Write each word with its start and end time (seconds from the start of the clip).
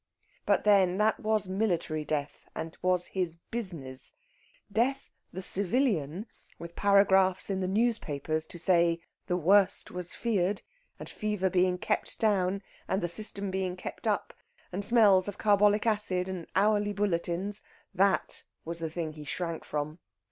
But 0.47 0.63
then 0.63 0.97
that 0.97 1.19
was 1.19 1.47
military 1.47 2.03
death, 2.03 2.49
and 2.55 2.75
was 2.81 3.05
his 3.09 3.35
business. 3.51 4.13
Death 4.71 5.11
the 5.31 5.43
civilian, 5.43 6.25
with 6.57 6.75
paragraphs 6.75 7.51
in 7.51 7.59
the 7.59 7.67
newspapers 7.67 8.47
to 8.47 8.57
say 8.57 8.99
"the 9.27 9.37
worst" 9.37 9.91
was 9.91 10.15
feared, 10.15 10.63
and 10.97 11.07
the 11.07 11.11
fever 11.13 11.51
being 11.51 11.77
kept 11.77 12.17
down, 12.19 12.63
and 12.87 13.03
the 13.03 13.07
system 13.07 13.51
being 13.51 13.75
kept 13.75 14.07
up, 14.07 14.33
and 14.71 14.83
smells 14.83 15.27
of 15.27 15.37
carbolic 15.37 15.85
acid 15.85 16.27
and 16.27 16.47
hourly 16.55 16.93
bulletins 16.93 17.61
that 17.93 18.43
was 18.65 18.79
the 18.79 18.89
thing 18.89 19.11
he 19.13 19.23
shrank 19.23 19.63
from. 19.63 19.99